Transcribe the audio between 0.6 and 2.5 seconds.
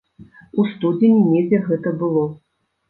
У студзені недзе гэта было.